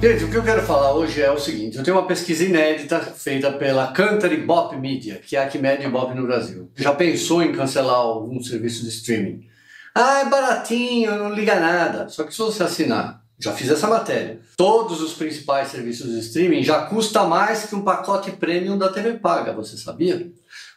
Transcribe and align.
Gente, 0.00 0.22
o 0.22 0.30
que 0.30 0.36
eu 0.36 0.44
quero 0.44 0.62
falar 0.62 0.94
hoje 0.94 1.20
é 1.20 1.28
o 1.28 1.40
seguinte: 1.40 1.76
eu 1.76 1.82
tenho 1.82 1.96
uma 1.96 2.06
pesquisa 2.06 2.44
inédita 2.44 3.00
feita 3.00 3.50
pela 3.50 3.88
Country 3.88 4.36
Bop 4.36 4.76
Media, 4.76 5.16
que 5.16 5.34
é 5.34 5.42
a 5.42 5.48
que 5.48 5.58
mede 5.58 5.84
o 5.88 5.90
Bop 5.90 6.14
no 6.14 6.22
Brasil. 6.22 6.70
Já 6.76 6.94
pensou 6.94 7.42
em 7.42 7.50
cancelar 7.50 7.96
algum 7.96 8.40
serviço 8.40 8.84
de 8.84 8.90
streaming? 8.90 9.48
Ah, 9.92 10.20
é 10.20 10.26
baratinho, 10.26 11.16
não 11.16 11.34
liga 11.34 11.58
nada. 11.58 12.08
Só 12.08 12.22
que 12.22 12.32
se 12.32 12.38
você 12.38 12.62
assinar, 12.62 13.24
já 13.40 13.52
fiz 13.52 13.68
essa 13.70 13.88
matéria, 13.88 14.38
todos 14.56 15.02
os 15.02 15.14
principais 15.14 15.66
serviços 15.66 16.12
de 16.12 16.20
streaming 16.20 16.62
já 16.62 16.82
custa 16.82 17.24
mais 17.24 17.66
que 17.66 17.74
um 17.74 17.82
pacote 17.82 18.30
premium 18.30 18.78
da 18.78 18.90
TV 18.90 19.14
Paga, 19.14 19.52
você 19.52 19.76
sabia? 19.76 20.30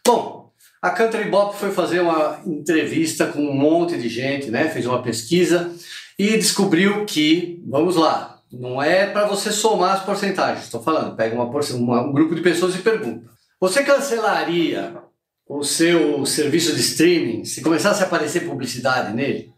Bom, 0.03 0.51
a 0.81 0.89
Country 0.89 1.29
Bop 1.29 1.55
foi 1.55 1.69
fazer 1.69 1.99
uma 1.99 2.41
entrevista 2.43 3.27
com 3.27 3.39
um 3.39 3.53
monte 3.53 3.99
de 3.99 4.09
gente, 4.09 4.49
né? 4.49 4.67
Fez 4.69 4.87
uma 4.87 5.03
pesquisa 5.03 5.71
e 6.17 6.37
descobriu 6.37 7.05
que, 7.05 7.61
vamos 7.67 7.95
lá, 7.95 8.40
não 8.51 8.81
é 8.81 9.07
para 9.07 9.27
você 9.27 9.51
somar 9.51 9.95
as 9.95 10.03
porcentagens. 10.03 10.65
Estou 10.65 10.81
falando, 10.81 11.15
pega 11.15 11.35
uma, 11.35 11.45
uma, 11.45 12.01
um 12.01 12.11
grupo 12.11 12.35
de 12.35 12.41
pessoas 12.41 12.75
e 12.75 12.79
pergunta: 12.79 13.29
Você 13.59 13.83
cancelaria 13.83 14.95
o 15.47 15.63
seu 15.63 16.25
serviço 16.25 16.73
de 16.73 16.81
streaming 16.81 17.45
se 17.45 17.61
começasse 17.61 18.03
a 18.03 18.05
aparecer 18.05 18.47
publicidade 18.47 19.13
nele? 19.13 19.51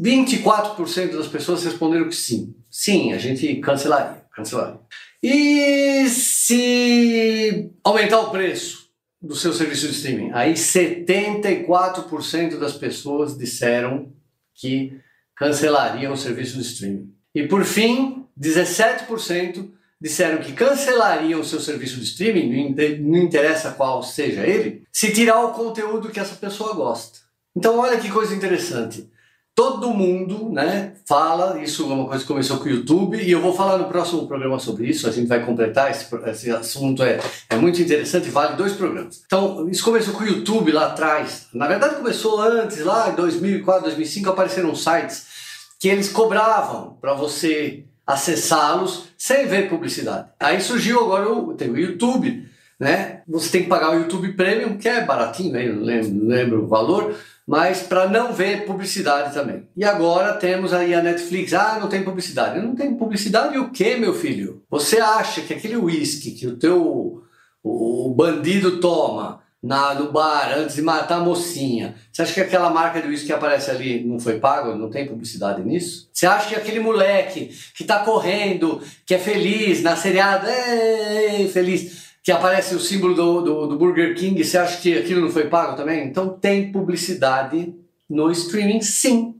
24% 0.00 1.16
das 1.16 1.26
pessoas 1.26 1.64
responderam 1.64 2.08
que 2.08 2.14
sim. 2.14 2.54
Sim, 2.70 3.12
a 3.12 3.18
gente 3.18 3.56
cancelaria. 3.56 4.22
cancelaria. 4.30 4.78
E 5.22 6.08
se 6.08 7.72
aumentar 7.82 8.20
o 8.20 8.30
preço 8.30 8.88
do 9.20 9.34
seu 9.34 9.52
serviço 9.52 9.88
de 9.88 9.94
streaming? 9.94 10.30
Aí 10.32 10.52
74% 10.52 12.58
das 12.58 12.74
pessoas 12.74 13.36
disseram 13.36 14.12
que 14.54 15.00
cancelariam 15.34 16.12
o 16.12 16.16
serviço 16.16 16.56
de 16.56 16.62
streaming. 16.62 17.12
E 17.34 17.48
por 17.48 17.64
fim, 17.64 18.27
17% 18.40 19.70
disseram 20.00 20.38
que 20.38 20.52
cancelariam 20.52 21.40
o 21.40 21.44
seu 21.44 21.60
serviço 21.60 21.96
de 21.96 22.04
streaming, 22.04 22.74
não 23.00 23.18
interessa 23.18 23.72
qual 23.72 24.02
seja 24.02 24.46
ele, 24.46 24.84
se 24.92 25.12
tirar 25.12 25.44
o 25.44 25.52
conteúdo 25.52 26.08
que 26.08 26.20
essa 26.20 26.36
pessoa 26.36 26.74
gosta. 26.74 27.18
Então, 27.56 27.78
olha 27.78 27.98
que 27.98 28.10
coisa 28.10 28.34
interessante. 28.34 29.10
Todo 29.54 29.90
mundo 29.90 30.50
né, 30.52 30.92
fala, 31.04 31.60
isso 31.60 31.82
é 31.82 31.86
uma 31.86 32.06
coisa 32.06 32.22
que 32.22 32.28
começou 32.28 32.58
com 32.58 32.66
o 32.66 32.68
YouTube, 32.68 33.20
e 33.20 33.28
eu 33.28 33.40
vou 33.40 33.52
falar 33.52 33.76
no 33.76 33.88
próximo 33.88 34.28
programa 34.28 34.60
sobre 34.60 34.86
isso, 34.88 35.08
a 35.08 35.10
gente 35.10 35.26
vai 35.26 35.44
completar, 35.44 35.90
esse, 35.90 36.06
esse 36.26 36.50
assunto 36.52 37.02
é, 37.02 37.18
é 37.50 37.56
muito 37.56 37.82
interessante, 37.82 38.30
vale 38.30 38.54
dois 38.54 38.74
programas. 38.74 39.20
Então, 39.26 39.68
isso 39.68 39.82
começou 39.82 40.14
com 40.14 40.22
o 40.22 40.28
YouTube 40.28 40.70
lá 40.70 40.86
atrás, 40.86 41.48
na 41.52 41.66
verdade 41.66 41.96
começou 41.96 42.40
antes, 42.40 42.78
lá 42.84 43.10
em 43.10 43.16
2004, 43.16 43.82
2005, 43.82 44.30
apareceram 44.30 44.72
sites 44.76 45.26
que 45.80 45.88
eles 45.88 46.08
cobravam 46.08 46.96
para 47.00 47.14
você 47.14 47.84
acessá-los 48.08 49.08
sem 49.18 49.46
ver 49.46 49.68
publicidade. 49.68 50.30
Aí 50.40 50.62
surgiu 50.62 51.00
agora 51.00 51.30
o, 51.30 51.52
tem 51.52 51.70
o 51.70 51.76
YouTube, 51.76 52.48
né? 52.80 53.20
Você 53.28 53.50
tem 53.50 53.62
que 53.64 53.68
pagar 53.68 53.90
o 53.90 53.98
YouTube 53.98 54.32
Premium, 54.32 54.78
que 54.78 54.88
é 54.88 55.04
baratinho, 55.04 55.52
né? 55.52 55.68
não 55.68 55.82
lembro, 55.82 56.14
não 56.14 56.26
lembro 56.26 56.64
o 56.64 56.66
valor, 56.66 57.14
mas 57.46 57.82
para 57.82 58.08
não 58.08 58.32
ver 58.32 58.64
publicidade 58.64 59.34
também. 59.34 59.68
E 59.76 59.84
agora 59.84 60.32
temos 60.32 60.72
aí 60.72 60.94
a 60.94 61.02
Netflix. 61.02 61.52
Ah, 61.52 61.78
não 61.78 61.88
tem 61.88 62.02
publicidade. 62.02 62.60
Não 62.60 62.74
tem 62.74 62.94
publicidade 62.94 63.58
o 63.58 63.70
quê, 63.70 63.96
meu 63.96 64.14
filho? 64.14 64.62
Você 64.70 64.98
acha 65.00 65.42
que 65.42 65.52
aquele 65.52 65.76
uísque 65.76 66.30
que 66.30 66.46
o 66.46 66.56
teu 66.56 67.22
o 67.62 68.14
bandido 68.16 68.80
toma 68.80 69.40
na, 69.62 69.94
no 69.94 70.12
bar 70.12 70.56
antes 70.56 70.76
de 70.76 70.82
matar 70.82 71.16
a 71.16 71.24
mocinha. 71.24 71.96
Você 72.12 72.22
acha 72.22 72.34
que 72.34 72.40
aquela 72.40 72.70
marca 72.70 73.02
de 73.02 73.08
uísque 73.08 73.26
que 73.26 73.32
aparece 73.32 73.70
ali 73.70 74.04
não 74.04 74.20
foi 74.20 74.38
pago? 74.38 74.74
Não 74.76 74.90
tem 74.90 75.06
publicidade 75.06 75.62
nisso? 75.62 76.08
Você 76.12 76.26
acha 76.26 76.48
que 76.48 76.54
aquele 76.54 76.80
moleque 76.80 77.50
que 77.74 77.84
tá 77.84 78.00
correndo, 78.00 78.82
que 79.04 79.14
é 79.14 79.18
feliz, 79.18 79.82
na 79.82 79.96
seriada, 79.96 80.48
é 80.48 81.48
feliz, 81.52 82.08
que 82.22 82.30
aparece 82.30 82.74
o 82.74 82.80
símbolo 82.80 83.14
do, 83.14 83.40
do, 83.40 83.66
do 83.66 83.78
Burger 83.78 84.14
King, 84.14 84.42
você 84.42 84.58
acha 84.58 84.80
que 84.80 84.96
aquilo 84.96 85.22
não 85.22 85.30
foi 85.30 85.48
pago 85.48 85.76
também? 85.76 86.06
Então 86.06 86.28
tem 86.28 86.70
publicidade 86.70 87.74
no 88.08 88.30
streaming, 88.30 88.80
sim. 88.80 89.34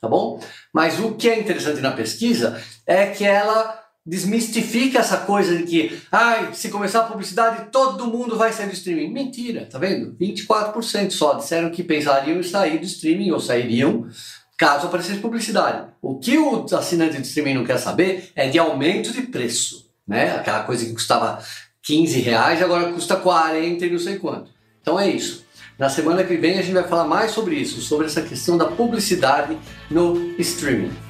Tá 0.00 0.08
bom? 0.08 0.40
Mas 0.72 0.98
o 0.98 1.12
que 1.12 1.28
é 1.28 1.38
interessante 1.38 1.80
na 1.80 1.92
pesquisa 1.92 2.60
é 2.86 3.06
que 3.06 3.24
ela 3.24 3.78
desmistifica 4.04 4.98
essa 4.98 5.18
coisa 5.18 5.56
de 5.56 5.64
que, 5.64 6.00
ai, 6.10 6.50
se 6.54 6.70
começar 6.70 7.00
a 7.00 7.04
publicidade, 7.04 7.70
todo 7.70 8.06
mundo 8.06 8.36
vai 8.36 8.52
sair 8.52 8.66
do 8.66 8.72
streaming. 8.72 9.12
Mentira, 9.12 9.66
tá 9.70 9.78
vendo? 9.78 10.16
24% 10.18 11.10
só 11.10 11.34
disseram 11.34 11.70
que 11.70 11.82
pensariam 11.82 12.38
em 12.38 12.42
sair 12.42 12.78
do 12.78 12.86
streaming 12.86 13.30
ou 13.30 13.40
sairiam 13.40 14.08
caso 14.56 14.86
aparecesse 14.86 15.20
publicidade. 15.20 15.86
O 16.02 16.18
que 16.18 16.36
o 16.36 16.66
assinante 16.74 17.16
de 17.16 17.26
streaming 17.26 17.54
não 17.54 17.64
quer 17.64 17.78
saber 17.78 18.30
é 18.34 18.48
de 18.48 18.58
aumento 18.58 19.10
de 19.10 19.22
preço, 19.22 19.90
né? 20.06 20.36
Aquela 20.36 20.64
coisa 20.64 20.84
que 20.84 20.92
custava 20.92 21.42
15 21.82 22.20
reais 22.20 22.62
agora 22.62 22.92
custa 22.92 23.16
40 23.16 23.86
e 23.86 23.90
não 23.90 23.98
sei 23.98 24.18
quanto. 24.18 24.50
Então 24.82 25.00
é 25.00 25.08
isso. 25.08 25.46
Na 25.78 25.88
semana 25.88 26.24
que 26.24 26.36
vem 26.36 26.58
a 26.58 26.62
gente 26.62 26.74
vai 26.74 26.86
falar 26.86 27.04
mais 27.04 27.30
sobre 27.30 27.54
isso, 27.54 27.80
sobre 27.80 28.06
essa 28.06 28.20
questão 28.20 28.58
da 28.58 28.66
publicidade 28.66 29.56
no 29.90 30.34
streaming. 30.38 31.09